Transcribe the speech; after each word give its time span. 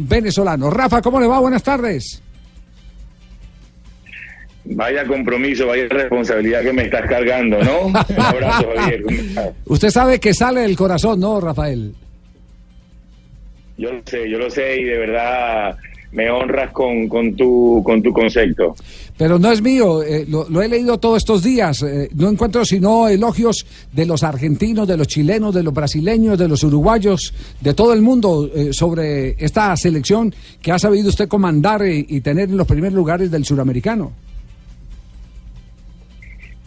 venezolano. 0.00 0.70
Rafa, 0.70 1.00
¿cómo 1.02 1.20
le 1.20 1.26
va? 1.26 1.40
Buenas 1.40 1.62
tardes. 1.62 2.22
Vaya 4.64 5.06
compromiso, 5.06 5.66
vaya 5.66 5.86
responsabilidad 5.88 6.62
que 6.62 6.72
me 6.72 6.84
estás 6.84 7.08
cargando, 7.08 7.62
¿no? 7.62 7.80
Un 7.86 7.96
abrazo, 7.96 8.68
Javier. 8.76 9.02
Usted 9.64 9.90
sabe 9.90 10.20
que 10.20 10.34
sale 10.34 10.60
del 10.60 10.76
corazón, 10.76 11.18
¿no, 11.18 11.40
Rafael? 11.40 11.94
Yo 13.76 13.92
lo 13.92 14.02
sé, 14.04 14.28
yo 14.28 14.38
lo 14.38 14.50
sé 14.50 14.80
y 14.80 14.84
de 14.84 14.98
verdad 14.98 15.76
me 16.12 16.30
honras 16.30 16.72
con, 16.72 17.08
con, 17.08 17.34
tu, 17.36 17.82
con 17.84 18.02
tu 18.02 18.12
concepto. 18.12 18.74
Pero 19.16 19.38
no 19.38 19.52
es 19.52 19.62
mío, 19.62 20.02
eh, 20.02 20.26
lo, 20.28 20.62
he 20.62 20.68
leído 20.68 20.98
todos 20.98 21.18
estos 21.18 21.42
días. 21.42 21.82
Eh, 21.82 22.08
no 22.14 22.28
encuentro 22.28 22.64
sino 22.64 23.08
elogios 23.08 23.66
de 23.92 24.06
los 24.06 24.22
argentinos, 24.22 24.88
de 24.88 24.96
los 24.96 25.06
chilenos, 25.06 25.54
de 25.54 25.62
los 25.62 25.74
brasileños, 25.74 26.38
de 26.38 26.48
los 26.48 26.64
uruguayos, 26.64 27.34
de 27.60 27.74
todo 27.74 27.92
el 27.92 28.02
mundo 28.02 28.50
eh, 28.54 28.72
sobre 28.72 29.36
esta 29.38 29.76
selección 29.76 30.34
que 30.60 30.72
ha 30.72 30.78
sabido 30.78 31.08
usted 31.08 31.28
comandar 31.28 31.82
y 31.86 32.20
tener 32.20 32.50
en 32.50 32.56
los 32.56 32.66
primeros 32.66 32.94
lugares 32.94 33.30
del 33.30 33.44
suramericano. 33.44 34.12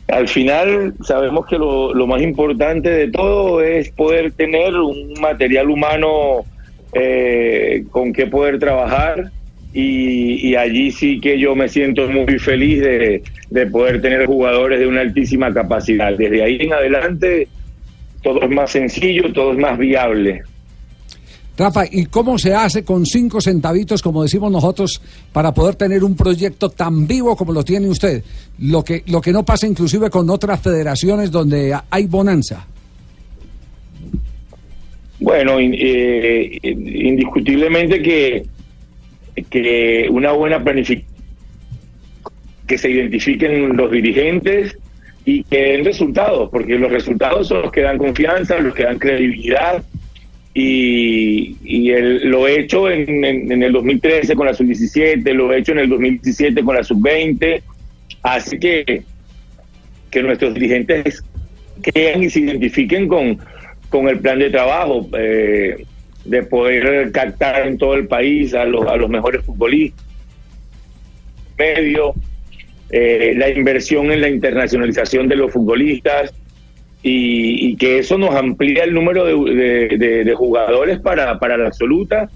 Al 0.08 0.28
final 0.28 0.94
sabemos 1.02 1.46
que 1.48 1.58
lo, 1.58 1.94
lo 1.94 2.06
más 2.06 2.22
importante 2.22 2.90
de 2.90 3.10
todo 3.10 3.62
es 3.62 3.90
poder 3.92 4.32
tener 4.34 4.76
un 4.76 5.14
material 5.20 5.70
humano 5.70 6.46
eh, 6.94 7.86
con 7.90 8.14
qué 8.14 8.28
poder 8.28 8.60
trabajar 8.60 9.32
y, 9.74 10.56
allí 10.56 10.92
sí 10.92 11.20
que 11.20 11.40
yo 11.40 11.56
me 11.56 11.68
siento 11.68 12.08
muy 12.08 12.38
feliz 12.38 12.82
de, 12.82 13.24
de 13.50 13.66
poder 13.68 14.02
tener 14.02 14.26
jugadores 14.28 14.80
de 14.80 14.88
una 14.88 15.02
altísima 15.02 15.54
capacidad. 15.54 16.16
Desde 16.16 16.44
ahí 16.44 16.58
en 16.60 16.74
adelante 16.74 17.48
todo 18.22 18.42
es 18.44 18.50
más 18.50 18.72
sencillo, 18.72 19.32
todo 19.34 19.52
es 19.54 19.58
más 19.58 19.78
viable. 19.78 20.44
Rafa, 21.56 21.84
¿y 21.92 22.06
cómo 22.08 22.38
se 22.40 22.54
hace 22.56 22.84
con 22.84 23.06
cinco 23.06 23.40
centavitos, 23.40 24.02
como 24.02 24.24
decimos 24.24 24.52
nosotros, 24.52 25.00
para 25.32 25.54
poder 25.54 25.76
tener 25.76 26.04
un 26.04 26.16
proyecto 26.16 26.70
tan 26.70 27.06
vivo 27.06 27.36
como 27.36 27.54
lo 27.54 27.64
tiene 27.64 27.88
usted? 27.88 28.24
Lo 28.60 28.84
que, 28.84 29.04
lo 29.08 29.22
que 29.22 29.32
no 29.32 29.44
pasa 29.44 29.68
inclusive 29.68 30.10
con 30.10 30.28
otras 30.32 30.60
federaciones 30.62 31.30
donde 31.30 31.78
hay 31.92 32.08
bonanza. 32.08 32.66
Bueno, 35.20 35.60
eh, 35.60 36.60
indiscutiblemente 36.64 38.02
que, 38.02 38.44
que 39.50 40.08
una 40.10 40.32
buena 40.32 40.64
planificación, 40.64 41.14
que 42.68 42.78
se 42.78 42.90
identifiquen 42.90 43.76
los 43.76 43.92
dirigentes 43.92 44.78
y 45.26 45.44
que 45.44 45.74
den 45.74 45.86
resultados, 45.86 46.50
porque 46.50 46.78
los 46.78 46.92
resultados 46.92 47.48
son 47.48 47.64
los 47.64 47.72
que 47.72 47.82
dan 47.82 47.98
confianza, 47.98 48.58
los 48.60 48.74
que 48.74 48.84
dan 48.84 49.00
credibilidad. 49.00 49.84
Y, 50.54 51.58
y 51.64 51.90
el, 51.90 52.30
lo 52.30 52.48
he 52.48 52.60
hecho 52.60 52.90
en, 52.90 53.26
en, 53.26 53.64
el 53.64 53.72
2013 53.74 54.36
con 54.36 54.46
la 54.46 54.54
sub-17, 54.54 55.24
lo 55.34 55.52
he 55.52 55.60
hecho 55.60 55.72
en 55.72 55.80
el 55.80 55.90
2017 55.90 56.64
con 56.64 56.76
la 56.76 56.84
sub-20, 56.84 57.62
así 58.22 58.60
que 58.60 59.04
que 60.14 60.22
nuestros 60.22 60.54
dirigentes 60.54 61.24
crean 61.82 62.22
y 62.22 62.30
se 62.30 62.42
identifiquen 62.42 63.08
con, 63.08 63.40
con 63.90 64.08
el 64.08 64.20
plan 64.20 64.38
de 64.38 64.52
trabajo, 64.52 65.10
eh, 65.18 65.86
de 66.26 66.44
poder 66.44 67.12
captar 67.12 67.68
en 67.68 67.78
todo 67.78 67.96
el 67.96 68.08
país 68.08 68.54
a 68.54 68.66
los, 68.66 68.88
a 68.88 68.96
los 68.96 69.10
mejores 69.10 69.44
futbolistas, 69.44 70.06
medio, 71.58 72.14
eh, 72.90 73.34
la 73.36 73.50
inversión 73.50 74.12
en 74.12 74.22
la 74.22 74.30
internacionalización 74.30 75.28
de 75.28 75.36
los 75.36 75.52
futbolistas, 75.52 76.34
y, 77.06 77.76
que 77.76 78.00
eso 78.00 78.18
nos 78.18 78.34
amplía 78.34 78.86
el 78.86 78.94
número 78.94 79.26
de, 79.26 80.34
jugadores 80.38 81.00
para, 81.00 81.38
para 81.38 81.58
la 81.58 81.68
absoluta, 81.68 82.30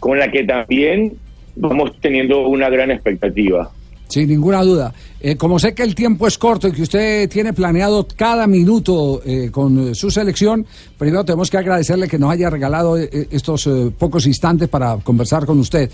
con 0.00 0.18
la 0.18 0.30
que 0.30 0.44
también 0.44 1.12
vamos 1.56 2.00
teniendo 2.00 2.48
una 2.48 2.70
gran 2.70 2.90
expectativa. 2.90 3.70
Sin 4.08 4.28
ninguna 4.28 4.62
duda. 4.62 4.92
Eh, 5.26 5.36
como 5.36 5.58
sé 5.58 5.72
que 5.72 5.82
el 5.82 5.94
tiempo 5.94 6.26
es 6.26 6.36
corto 6.36 6.68
y 6.68 6.72
que 6.72 6.82
usted 6.82 7.30
tiene 7.30 7.54
planeado 7.54 8.06
cada 8.14 8.46
minuto 8.46 9.22
eh, 9.24 9.48
con 9.50 9.94
su 9.94 10.10
selección, 10.10 10.66
primero 10.98 11.24
tenemos 11.24 11.48
que 11.48 11.56
agradecerle 11.56 12.08
que 12.08 12.18
nos 12.18 12.30
haya 12.30 12.50
regalado 12.50 12.98
eh, 12.98 13.28
estos 13.30 13.66
pocos 13.96 14.26
instantes 14.26 14.68
para 14.68 14.98
conversar 14.98 15.46
con 15.46 15.58
usted. 15.58 15.90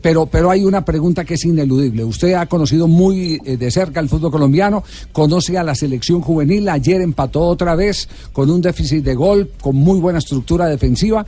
pero, 0.00 0.26
pero 0.26 0.52
hay 0.52 0.64
una 0.64 0.84
pregunta 0.84 1.24
que 1.24 1.34
es 1.34 1.44
ineludible. 1.44 2.04
Usted 2.04 2.34
ha 2.34 2.46
conocido 2.46 2.86
muy 2.86 3.38
de 3.38 3.70
cerca 3.72 3.98
el 3.98 4.08
fútbol 4.08 4.30
colombiano, 4.30 4.84
conoce 5.10 5.58
a 5.58 5.64
la 5.64 5.74
selección 5.74 6.20
juvenil, 6.20 6.68
ayer 6.68 7.00
empató 7.00 7.40
otra 7.40 7.74
vez 7.74 8.08
con 8.32 8.50
un 8.50 8.60
déficit 8.60 9.04
de 9.04 9.16
gol, 9.16 9.50
con 9.60 9.74
muy 9.74 9.98
buena 9.98 10.20
estructura 10.20 10.66
defensiva. 10.66 11.26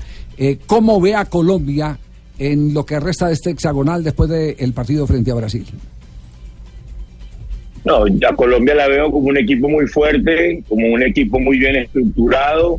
¿Cómo 0.67 1.01
ve 1.01 1.17
a 1.17 1.25
Colombia 1.25 1.99
en 2.39 2.73
lo 2.73 2.87
que 2.87 3.01
resta 3.01 3.27
de 3.27 3.35
este 3.35 3.51
hexagonal 3.51 4.05
después 4.05 4.31
del 4.31 4.73
partido 4.73 5.09
frente 5.09 5.33
a 5.33 5.35
Brasil? 5.35 5.67
No, 7.85 8.05
a 8.05 8.37
Colombia 8.37 8.75
la 8.75 8.89
veo 8.89 9.11
como 9.11 9.29
un 9.29 9.37
equipo 9.37 9.69
muy 9.69 9.87
fuerte, 9.87 10.63
como 10.69 10.87
un 10.89 11.03
equipo 11.03 11.41
muy 11.41 11.59
bien 11.59 11.77
estructurado. 11.77 12.79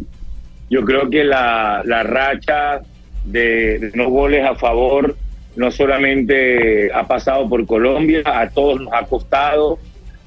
Yo 0.69 0.83
creo 0.85 1.09
que 1.09 1.23
la, 1.23 1.81
la 1.85 2.03
racha 2.03 2.81
de, 3.25 3.91
no 3.95 4.09
goles 4.09 4.45
a 4.45 4.55
favor 4.55 5.15
no 5.55 5.71
solamente 5.71 6.91
ha 6.93 7.07
pasado 7.07 7.47
por 7.49 7.65
Colombia, 7.65 8.23
a 8.25 8.49
todos 8.49 8.81
nos 8.81 8.93
ha 8.93 9.05
costado. 9.05 9.77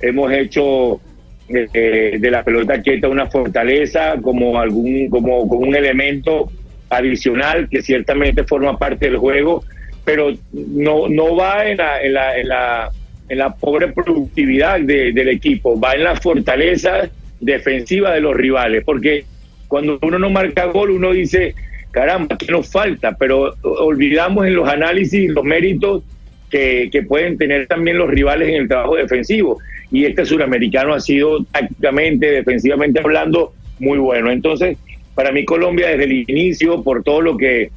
Hemos 0.01 0.31
hecho 0.33 1.01
eh, 1.49 2.19
de 2.21 2.31
la 2.31 2.45
pelota 2.45 2.83
quieta 2.83 3.09
una 3.09 3.27
fortaleza 3.27 4.17
como 4.21 4.59
algún 4.59 5.09
como, 5.09 5.49
como 5.49 5.67
un 5.67 5.75
elemento 5.75 6.51
adicional 6.91 7.69
que 7.69 7.83
ciertamente 7.83 8.45
forma 8.45 8.79
parte 8.79 9.07
del 9.07 9.17
juego, 9.17 9.65
pero 10.05 10.33
no 10.53 11.09
no 11.09 11.35
va 11.35 11.67
en 11.67 11.79
la, 11.79 12.03
en 12.03 12.13
la, 12.13 12.39
en 12.39 12.49
la 12.49 12.91
en 13.29 13.39
la 13.39 13.55
pobre 13.55 13.89
productividad 13.89 14.81
del 14.81 15.29
equipo, 15.29 15.79
va 15.79 15.95
en 15.95 16.05
la 16.05 16.17
fortaleza 16.17 17.09
defensiva 17.41 18.13
de 18.13 18.21
los 18.21 18.35
rivales, 18.35 18.85
porque 18.85 19.25
cuando 19.69 19.99
uno 20.03 20.19
no 20.19 20.31
marca 20.31 20.67
gol, 20.67 20.91
uno 20.91 21.13
dice, 21.13 21.55
caramba, 21.91 22.37
¿qué 22.39 22.51
nos 22.53 22.71
falta? 22.71 23.17
Pero 23.19 23.55
olvidamos 23.63 24.47
en 24.47 24.55
los 24.55 24.69
análisis 24.69 25.31
los 25.31 25.45
méritos 25.45 26.03
que, 26.51 26.89
que 26.93 27.03
pueden 27.03 27.37
tener 27.37 27.67
también 27.67 27.99
los 27.99 28.09
rivales 28.09 28.49
en 28.49 28.63
el 28.63 28.69
trabajo 28.69 28.97
defensivo. 28.97 29.59
Y 29.91 30.05
este 30.05 30.25
suramericano 30.25 30.95
ha 30.95 31.01
sido 31.01 31.45
tácticamente, 31.45 32.31
defensivamente 32.31 33.01
hablando, 33.01 33.53
muy 33.79 33.99
bueno. 33.99 34.31
Entonces, 34.31 34.79
para 35.15 35.33
mí 35.33 35.45
Colombia 35.45 35.89
desde 35.89 36.05
el 36.05 36.13
inicio, 36.13 36.83
por 36.83 37.03
todo 37.03 37.21
lo 37.21 37.37
que, 37.37 37.71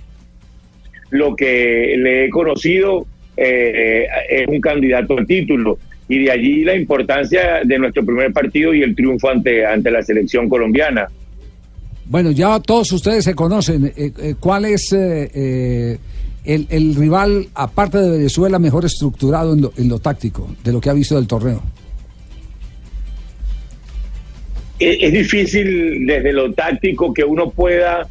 lo 1.10 1.36
que 1.36 1.96
le 1.98 2.26
he 2.26 2.30
conocido, 2.30 3.06
eh, 3.40 4.08
es 4.30 4.48
un 4.48 4.60
candidato 4.60 5.18
al 5.18 5.26
título. 5.26 5.78
Y 6.08 6.24
de 6.24 6.32
allí 6.32 6.64
la 6.64 6.76
importancia 6.76 7.62
de 7.64 7.78
nuestro 7.78 8.04
primer 8.04 8.34
partido 8.34 8.74
y 8.74 8.82
el 8.82 8.96
triunfo 8.96 9.30
ante, 9.30 9.66
ante 9.66 9.92
la 9.92 10.02
selección 10.02 10.50
colombiana. 10.50 11.08
Bueno, 12.06 12.32
ya 12.32 12.60
todos 12.60 12.92
ustedes 12.92 13.24
se 13.24 13.36
conocen. 13.36 13.86
Eh, 13.86 14.12
eh, 14.18 14.36
¿Cuál 14.40 14.66
es 14.66 14.92
el, 14.92 16.00
el, 16.44 16.96
rival, 16.96 17.48
aparte 17.54 18.00
de 18.00 18.10
Venezuela, 18.10 18.58
mejor 18.58 18.86
estructurado 18.86 19.54
en 19.54 19.62
lo, 19.62 19.74
en 19.78 19.88
lo 19.88 20.00
táctico, 20.00 20.50
de 20.64 20.72
lo 20.72 20.82
que 20.82 20.90
ha 20.90 20.94
visto 20.94 21.16
del 21.16 21.28
torneo? 21.28 21.62
es 24.80 25.12
difícil 25.12 26.06
desde 26.08 26.32
lo 26.32 26.54
táctico 26.54 27.14
que 27.14 27.26
uno 27.26 27.50
pueda 27.50 28.08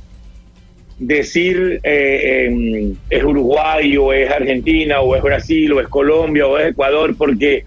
decir 0.99 1.81
eh, 1.85 2.93
es 3.09 3.25
Uruguay 3.25 3.97
o 3.97 4.13
es 4.13 4.31
Argentina 4.31 5.01
o 5.01 5.15
es 5.15 5.23
Brasil 5.23 5.73
o 5.73 5.81
es 5.81 5.89
Colombia 5.89 6.47
o 6.47 6.59
es 6.59 6.71
Ecuador 6.71 7.15
porque 7.17 7.65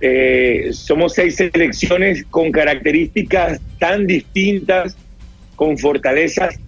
eh, 0.00 0.70
somos 0.72 1.14
seis 1.14 1.36
selecciones 1.36 2.24
con 2.30 2.52
características 2.52 3.60
tan 3.78 4.06
distintas, 4.06 4.96
con 5.56 5.78
fortalezas 5.78 6.58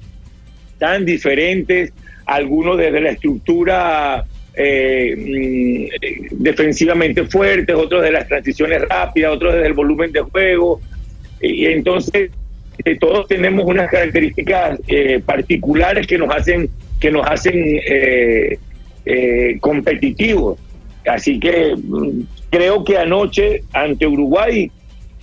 tan 0.78 1.04
diferentes, 1.04 1.92
algunos 2.24 2.78
desde 2.78 3.00
la 3.00 3.10
estructura 3.10 4.24
eh, 4.54 5.14
mm, 5.16 6.42
defensivamente 6.42 7.24
fuertes, 7.24 7.76
otros 7.76 8.02
de 8.02 8.12
las 8.12 8.26
transiciones 8.26 8.82
rápidas, 8.88 9.32
otros 9.32 9.54
desde 9.54 9.66
el 9.66 9.74
volumen 9.74 10.10
de 10.12 10.20
juego. 10.20 10.80
Y 11.40 11.66
entonces 11.66 12.30
todos 13.00 13.26
tenemos 13.26 13.64
unas 13.66 13.90
características 13.90 14.78
eh, 14.86 15.20
particulares 15.24 16.06
que 16.06 16.18
nos 16.18 16.34
hacen 16.34 16.70
que 17.00 17.10
nos 17.10 17.26
hacen 17.26 17.54
eh, 17.56 18.58
eh, 19.04 19.56
competitivos. 19.60 20.58
Así 21.06 21.38
que 21.38 21.76
mm, 21.76 22.22
creo 22.50 22.84
que 22.84 22.98
anoche 22.98 23.62
ante 23.72 24.06
Uruguay, 24.06 24.70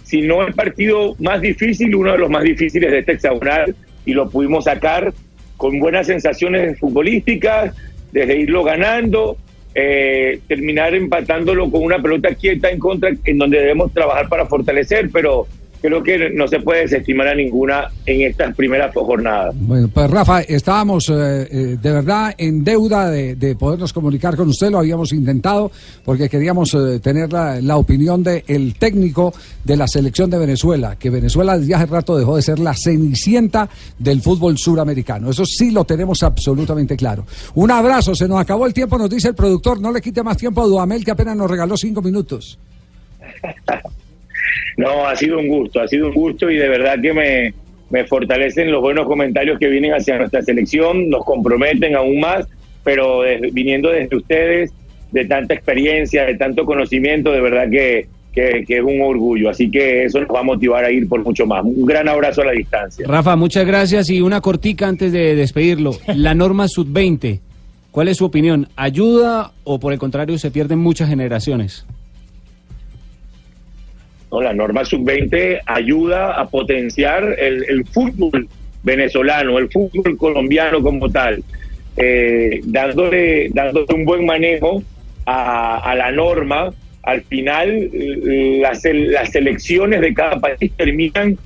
si 0.03 0.21
no 0.21 0.45
el 0.45 0.53
partido 0.53 1.15
más 1.19 1.41
difícil, 1.41 1.93
uno 1.95 2.13
de 2.13 2.17
los 2.17 2.29
más 2.29 2.43
difíciles 2.43 2.91
de 2.91 2.99
este 2.99 3.13
hexagonal, 3.13 3.75
y 4.05 4.13
lo 4.13 4.29
pudimos 4.29 4.65
sacar 4.65 5.13
con 5.57 5.79
buenas 5.79 6.07
sensaciones 6.07 6.79
futbolísticas, 6.79 7.75
desde 8.11 8.37
irlo 8.37 8.63
ganando, 8.63 9.37
terminar 9.73 10.95
empatándolo 10.95 11.69
con 11.69 11.83
una 11.83 12.01
pelota 12.01 12.33
quieta 12.35 12.69
en 12.69 12.79
contra, 12.79 13.11
en 13.25 13.37
donde 13.37 13.59
debemos 13.59 13.91
trabajar 13.93 14.29
para 14.29 14.45
fortalecer, 14.45 15.09
pero 15.11 15.47
creo 15.85 16.03
que 16.03 16.29
no 16.31 16.47
se 16.47 16.59
puede 16.59 16.81
desestimar 16.81 17.27
a 17.27 17.35
ninguna 17.35 17.89
en 18.05 18.21
estas 18.21 18.55
primeras 18.55 18.93
jornadas. 18.93 19.53
Bueno, 19.57 19.89
pues 19.93 20.09
Rafa, 20.09 20.41
estábamos 20.41 21.09
eh, 21.09 21.47
eh, 21.51 21.77
de 21.81 21.91
verdad 21.91 22.33
en 22.37 22.63
deuda 22.63 23.09
de, 23.09 23.55
podernos 23.55 23.93
comunicar 23.93 24.35
con 24.35 24.49
usted, 24.49 24.71
lo 24.71 24.79
habíamos 24.79 25.13
intentado 25.13 25.71
porque 26.03 26.27
queríamos 26.29 26.73
eh, 26.73 26.99
tener 26.99 27.31
la, 27.31 27.61
la 27.61 27.77
opinión 27.77 28.23
del 28.23 28.75
técnico 28.77 29.33
de 29.63 29.77
la 29.77 29.87
selección 29.87 30.29
de 30.29 30.37
Venezuela, 30.37 30.95
que 30.97 31.09
Venezuela 31.09 31.57
desde 31.57 31.75
hace 31.75 31.85
rato 31.85 32.17
dejó 32.17 32.35
de 32.35 32.41
ser 32.41 32.59
la 32.59 32.73
cenicienta 32.73 33.69
del 33.99 34.21
fútbol 34.21 34.57
suramericano. 34.57 35.29
Eso 35.29 35.45
sí 35.45 35.71
lo 35.71 35.85
tenemos 35.85 36.23
absolutamente 36.23 36.97
claro. 36.97 37.25
Un 37.55 37.71
abrazo, 37.71 38.15
se 38.15 38.27
nos 38.27 38.39
acabó 38.39 38.65
el 38.65 38.73
tiempo, 38.73 38.97
nos 38.97 39.09
dice 39.09 39.29
el 39.29 39.35
productor, 39.35 39.79
no 39.79 39.91
le 39.91 40.01
quite 40.01 40.23
más 40.23 40.38
tiempo 40.38 40.61
a 40.61 40.65
Duamel 40.65 41.05
que 41.05 41.11
apenas 41.11 41.35
nos 41.35 41.49
regaló 41.49 41.77
cinco 41.77 42.01
minutos. 42.01 42.57
No, 44.85 45.07
ha 45.07 45.15
sido 45.15 45.39
un 45.39 45.47
gusto, 45.47 45.81
ha 45.81 45.87
sido 45.87 46.07
un 46.07 46.13
gusto 46.13 46.49
y 46.49 46.57
de 46.57 46.69
verdad 46.69 47.01
que 47.01 47.11
me, 47.11 47.53
me 47.89 48.05
fortalecen 48.05 48.71
los 48.71 48.81
buenos 48.81 49.07
comentarios 49.07 49.57
que 49.57 49.67
vienen 49.67 49.93
hacia 49.93 50.17
nuestra 50.17 50.43
selección, 50.43 51.09
nos 51.09 51.25
comprometen 51.25 51.95
aún 51.95 52.19
más, 52.19 52.47
pero 52.83 53.21
viniendo 53.51 53.89
desde 53.89 54.15
ustedes, 54.15 54.71
de 55.11 55.25
tanta 55.25 55.55
experiencia, 55.55 56.25
de 56.25 56.35
tanto 56.35 56.65
conocimiento, 56.65 57.31
de 57.31 57.41
verdad 57.41 57.67
que, 57.71 58.07
que, 58.31 58.63
es 58.67 58.83
un 58.83 59.01
orgullo. 59.01 59.49
Así 59.49 59.71
que 59.71 60.03
eso 60.03 60.19
nos 60.19 60.29
va 60.29 60.41
a 60.41 60.43
motivar 60.43 60.83
a 60.83 60.91
ir 60.91 61.07
por 61.07 61.23
mucho 61.23 61.47
más. 61.47 61.63
Un 61.63 61.85
gran 61.85 62.07
abrazo 62.07 62.43
a 62.43 62.45
la 62.45 62.51
distancia. 62.51 63.07
Rafa, 63.07 63.35
muchas 63.35 63.65
gracias 63.65 64.09
y 64.11 64.21
una 64.21 64.41
cortica 64.41 64.88
antes 64.88 65.11
de 65.11 65.33
despedirlo. 65.35 65.95
La 66.15 66.35
norma 66.35 66.67
sub-20, 66.67 67.39
¿cuál 67.89 68.09
es 68.09 68.17
su 68.17 68.25
opinión? 68.25 68.67
¿Ayuda 68.75 69.53
o 69.63 69.79
por 69.79 69.93
el 69.93 69.99
contrario 69.99 70.38
se 70.38 70.51
pierden 70.51 70.77
muchas 70.77 71.09
generaciones? 71.09 71.85
La 74.41 74.53
norma 74.53 74.85
sub-20 74.85 75.61
ayuda 75.65 76.33
a 76.39 76.47
potenciar 76.47 77.35
el, 77.39 77.85
fútbol 77.85 78.47
venezolano, 78.83 79.57
el 79.57 79.69
fútbol 79.69 80.17
colombiano 80.17 80.81
como 80.81 81.09
tal, 81.09 81.43
eh, 81.97 82.61
dándole, 82.63 83.49
dándole 83.53 83.87
un 83.93 84.05
buen 84.05 84.25
manejo 84.25 84.83
a, 85.25 85.93
la 85.97 86.11
norma. 86.11 86.71
Al 87.03 87.21
final, 87.21 87.89
las, 88.61 88.81
las 88.83 89.31
selecciones 89.31 90.01
de 90.01 90.13
cada 90.13 90.39
país 90.39 90.71
terminan 90.75 91.38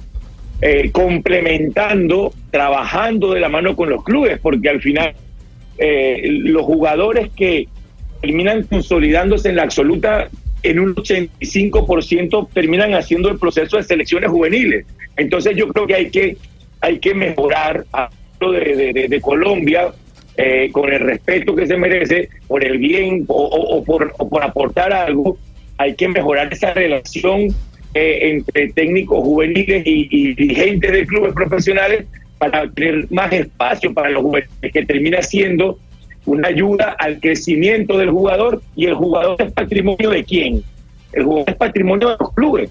eh, 0.62 0.92
complementando, 0.92 2.33
trabajando 2.51 3.33
de 3.33 3.39
la 3.39 3.47
mano 3.47 3.77
con 3.77 3.89
los 3.89 4.03
clubes, 4.03 4.39
porque 4.42 4.68
al 4.68 4.81
final 4.81 5.13
eh, 5.77 6.21
los 6.44 6.63
jugadores 6.63 7.30
que 7.33 7.69
terminan 8.21 8.63
consolidándose 8.63 9.47
en 9.47 9.56
la 9.56 9.63
absoluta 9.63 10.27
en 10.63 10.79
un 10.79 10.95
85% 10.95 12.50
terminan 12.53 12.94
haciendo 12.94 13.29
el 13.29 13.38
proceso 13.38 13.77
de 13.77 13.83
selecciones 13.83 14.29
juveniles. 14.29 14.85
Entonces 15.17 15.56
yo 15.56 15.67
creo 15.69 15.88
que 15.88 15.95
hay 15.95 16.09
que, 16.09 16.38
hay 16.81 17.00
que 17.00 17.13
mejorar 17.13 17.85
a 17.94 18.09
de, 18.39 19.07
de, 19.09 19.21
Colombia 19.21 19.91
eh, 20.38 20.69
con 20.71 20.91
el 20.91 21.01
respeto 21.01 21.56
que 21.56 21.67
se 21.67 21.75
merece, 21.75 22.29
por 22.47 22.63
el 22.63 22.77
bien 22.77 23.25
o, 23.27 23.83
por, 23.83 24.13
por, 24.13 24.44
aportar 24.44 24.94
algo, 24.94 25.38
hay 25.77 25.95
que 25.95 26.07
mejorar 26.07 26.53
esa 26.53 26.73
relación 26.73 27.47
eh, 27.94 28.19
entre 28.31 28.71
técnicos 28.71 29.19
juveniles 29.19 29.83
y, 29.85 30.07
y, 30.09 30.33
dirigentes 30.35 30.91
de 30.91 31.06
clubes 31.06 31.33
profesionales 31.33 32.06
para 32.38 32.69
tener 32.71 33.11
más 33.11 33.33
espacio 33.33 33.94
para 33.94 34.09
los 34.09 34.23
juveniles, 34.23 34.71
que 34.71 34.85
termina 34.85 35.21
siendo 35.21 35.77
una 36.25 36.48
ayuda 36.50 36.95
al 37.00 37.19
crecimiento 37.19 37.98
del 37.98 38.12
jugador 38.12 38.62
y 38.75 38.86
el 38.86 38.95
jugador 38.95 39.42
es 39.42 39.51
patrimonio 39.51 40.10
de 40.10 40.24
quién? 40.24 40.63
El 41.13 41.24
jugador 41.24 41.50
es 41.50 41.56
patrimonio 41.56 42.10
de 42.10 42.16
los 42.19 42.33
clubes. 42.33 42.69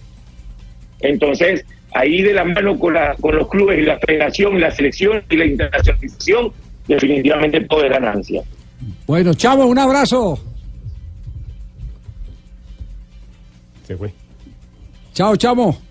Entonces, 1.01 1.65
ahí 1.95 2.23
de 2.23 2.35
la 2.35 2.45
mano 2.45 2.79
con, 2.79 2.95
la, 2.95 3.15
con 3.21 3.37
los 3.37 3.49
clubes 3.49 3.79
y 3.79 3.83
la 3.83 3.99
federación 3.99 4.57
y 4.57 4.61
la 4.61 4.71
selección 4.71 5.23
y 5.31 5.37
la 5.37 5.47
internacionalización, 5.47 6.53
definitivamente 6.87 7.61
todo 7.63 7.85
es 7.85 7.91
ganancia. 7.91 8.43
Bueno, 9.07 9.35
Chavo, 9.35 9.67
un 9.67 9.79
abrazo. 9.79 10.39
Se 13.87 13.97
fue. 13.97 14.13
Chao, 15.15 15.35
Chamo. 15.37 15.88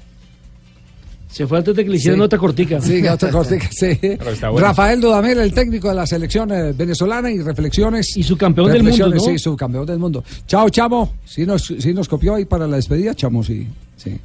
Se 1.38 1.46
fue 1.46 1.60
antes 1.60 1.76
de 1.76 1.84
que 1.84 1.92
le 1.92 1.98
hicieran 1.98 2.20
otra 2.22 2.40
cortica. 2.40 2.82
Sí, 2.82 3.06
otra 3.08 3.30
cortica, 3.30 3.70
sí. 3.70 3.96
Rafael 4.58 5.00
Dudamel, 5.00 5.38
el 5.38 5.54
técnico 5.54 5.88
de 5.88 5.94
la 5.94 6.08
selección 6.08 6.52
eh, 6.52 6.74
venezolana 6.76 7.30
y 7.30 7.40
reflexiones. 7.44 8.18
Y 8.18 8.24
su 8.24 8.36
campeón 8.36 8.72
del 8.72 8.82
mundo, 8.82 9.08
¿no? 9.08 9.20
Sí, 9.20 9.38
su 9.38 9.56
campeón 9.56 9.86
del 9.86 10.00
mundo. 10.00 10.24
Chao, 10.48 10.68
Chamo. 10.72 11.14
Sí 11.26 11.46
nos, 11.46 11.68
sí 11.68 11.94
nos 11.94 12.08
copió 12.08 12.34
ahí 12.34 12.46
para 12.46 12.66
la 12.66 12.78
despedida, 12.78 13.14
Chamo, 13.14 13.44
sí. 13.44 13.68
sí. 13.98 14.18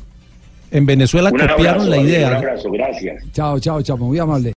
En 0.71 0.87
Venezuela 0.87 1.31
copiaron 1.31 1.91
la 1.91 1.99
idea. 1.99 2.31
Un 2.31 2.35
abrazo, 2.37 2.71
gracias. 2.71 3.23
Chao, 3.35 3.61
chao, 3.61 3.83
Chamo, 3.83 4.07
muy 4.07 4.19
amable. 4.19 4.51